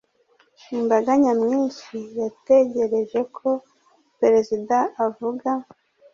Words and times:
Imbaga 0.77 1.11
nyamwinshi 1.21 1.95
yategereje 2.19 3.19
ko 3.37 3.49
perezida 4.19 4.77
avuga. 5.05 5.49